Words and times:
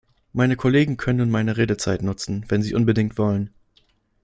Meine 0.33 0.55
Kollegen 0.55 0.97
können 0.97 1.19
nun 1.19 1.29
meine 1.29 1.57
Redezeit 1.57 2.01
nutzen, 2.01 2.43
wenn 2.49 2.63
sie 2.63 2.73
unbedingt 2.73 3.19
wollen. 3.19 3.51